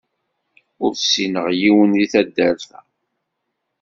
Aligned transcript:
Ur 0.83 0.91
ssineɣ 0.95 1.47
yiwen 1.59 1.91
deg 1.99 2.09
taddart-a. 2.11 2.79